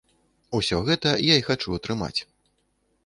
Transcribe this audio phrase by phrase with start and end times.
[0.59, 2.19] Усё гэта я і хачу атрымаць.